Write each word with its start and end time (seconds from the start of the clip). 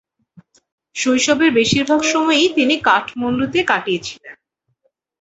শৈশবের 0.95 1.51
বেশিরভাগ 1.51 2.01
সময়ই 2.13 2.49
তিনি 2.57 2.75
কাঠমান্ডুতে 2.87 3.59
কাটিয়েছিলেন। 3.63 4.35